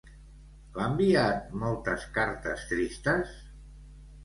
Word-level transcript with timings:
L'ha 0.77 0.87
enviat 0.93 1.51
moltes 1.65 2.07
cartes 2.17 2.65
tristes? 2.73 3.39